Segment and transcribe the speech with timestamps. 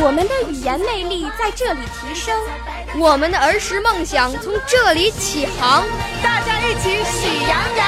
[0.00, 2.38] 我们的语言魅力在这里提升，
[3.00, 5.84] 我们的儿时梦想从这里起航。
[6.22, 7.86] 大家一起喜羊羊。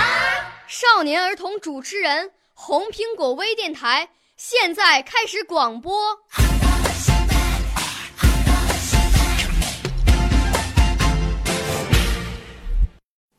[0.67, 5.93] 少年儿童主持人，红苹果微电台现在开始广播。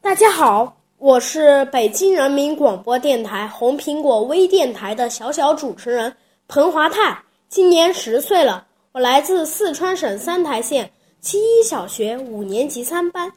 [0.01, 6.15] 大家好，我是北京人民广播电台红苹果微电台的小小主持人
[6.47, 7.17] 彭华泰，
[7.51, 8.65] 今年十岁了。
[8.93, 13.29] 我来自四川省三台县七一小学五年级三班。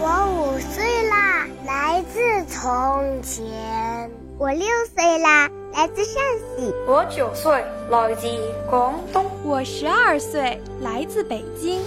[0.00, 2.20] 我五岁啦，来自
[2.52, 4.10] 从前。
[4.40, 6.14] 我六岁啦，来自陕
[6.56, 6.74] 西。
[6.84, 8.26] 我九岁，来自
[8.68, 9.24] 广东。
[9.44, 11.80] 我十二岁，来自北京。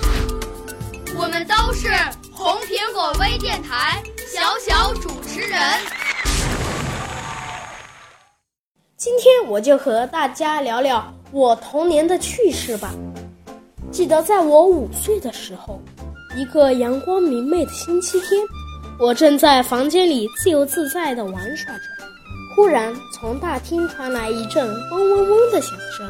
[1.18, 1.90] 我们都是
[2.32, 5.60] 红苹果微电台小小主持人。
[9.04, 12.94] 今天我就和大家聊聊我童年的趣事吧。
[13.90, 15.82] 记得在我五岁的时候，
[16.38, 18.40] 一个阳光明媚的星期天，
[19.00, 21.82] 我正在房间里自由自在地玩耍着。
[22.56, 26.08] 忽然，从大厅传来一阵嗡嗡嗡的响声，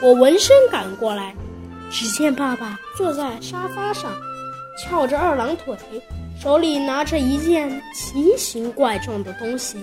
[0.00, 1.34] 我闻声赶过来，
[1.90, 4.10] 只见爸爸坐在沙发上，
[4.78, 5.76] 翘着二郎腿，
[6.40, 9.76] 手里拿着一件奇形怪状的东西，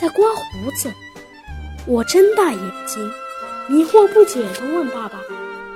[0.00, 0.90] 在刮胡子。
[1.88, 3.10] 我睁大眼睛，
[3.66, 5.18] 迷惑不解地问爸爸：“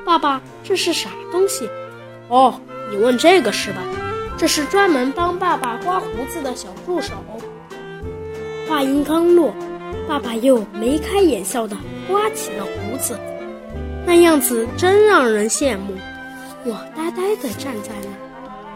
[0.04, 1.66] 爸爸，这是啥东西
[2.28, 2.60] ？”“哦，
[2.90, 3.78] 你问这个是吧？
[4.36, 7.14] 这是专门帮爸爸刮胡子的小助手。”
[8.68, 9.54] 话音刚落。
[10.08, 11.76] 爸爸又眉开眼笑地
[12.08, 13.18] 刮起了胡子，
[14.04, 15.94] 那样子真让人羡慕。
[16.64, 18.08] 我呆呆地站在那，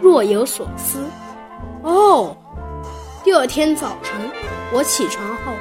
[0.01, 1.01] 若有所思。
[1.83, 2.35] 哦，
[3.25, 4.15] 第二天早晨，
[4.73, 5.53] 我起床后，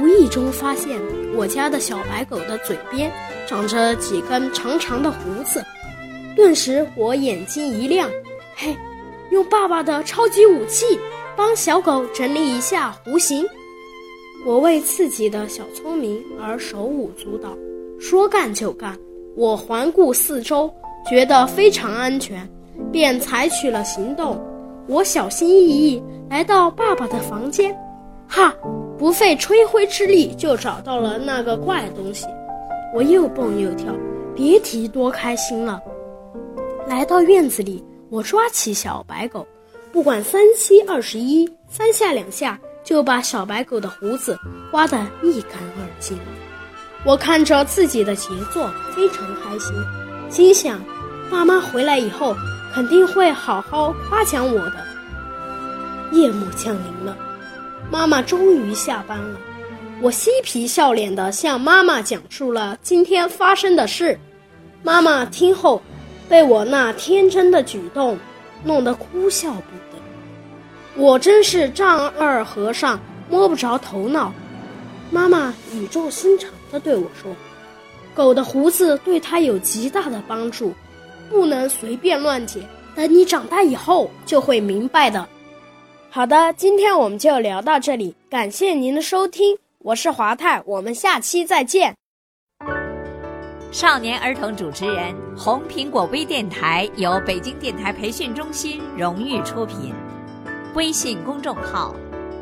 [0.00, 1.00] 无意中发现
[1.34, 3.10] 我家的小白狗的嘴边
[3.46, 5.64] 长着几根长长的胡子，
[6.36, 8.08] 顿时我眼睛一亮。
[8.54, 8.76] 嘿，
[9.30, 10.98] 用爸爸的超级武器
[11.36, 13.44] 帮小狗整理一下胡形。
[14.46, 17.56] 我为自己的小聪明而手舞足蹈，
[17.98, 18.96] 说干就干。
[19.36, 20.72] 我环顾四周，
[21.08, 22.48] 觉得非常安全，
[22.92, 24.40] 便采取了行动。
[24.86, 27.76] 我小心翼翼来到爸爸的房间，
[28.26, 28.54] 哈，
[28.98, 32.26] 不费吹灰之力就找到了那个怪东西。
[32.94, 33.94] 我又蹦又跳，
[34.34, 35.80] 别提多开心了。
[36.86, 39.46] 来到院子里，我抓起小白狗，
[39.92, 42.58] 不管三七二十一，三下两下。
[42.84, 44.38] 就把小白狗的胡子
[44.70, 46.18] 刮得一干二净。
[47.04, 49.74] 我看着自己的杰作，非常开心，
[50.30, 50.80] 心想：
[51.30, 52.34] 爸妈回来以后
[52.72, 54.76] 肯定会好好夸奖我的。
[56.12, 57.14] 夜幕降临了，
[57.90, 59.38] 妈妈终于下班了。
[60.00, 64.18] 我嬉皮笑脸地向妈妈讲述了今天发生的事。
[64.82, 65.82] 妈妈听后，
[66.28, 68.16] 被我那天真的举动
[68.62, 69.60] 弄得哭笑不
[69.90, 69.98] 得。
[70.96, 74.32] 我真是丈二和尚摸不着头脑。
[75.10, 77.34] 妈妈语重心长地对我说
[78.14, 80.74] ：“狗的胡子对它有极大的帮助，
[81.30, 82.62] 不能随便乱剪。
[82.94, 85.26] 等你长大以后就会明白的。”
[86.10, 91.94] 好的，今天我们就聊到这里，感谢您的收听，我是华泰，我们下期再见。
[93.70, 99.92] 少年儿童主持人，红苹果微电台由北京电台培训中心荣誉出品。
[100.74, 101.94] 微信公众号：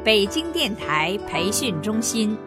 [0.04, 2.38] 北京电台培训中心。